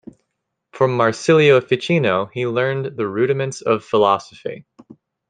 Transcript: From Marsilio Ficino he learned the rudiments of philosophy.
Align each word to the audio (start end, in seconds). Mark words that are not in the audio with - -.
From 0.71 0.97
Marsilio 0.97 1.59
Ficino 1.61 2.25
he 2.33 2.47
learned 2.47 2.97
the 2.97 3.07
rudiments 3.07 3.61
of 3.61 3.83
philosophy. 3.85 4.65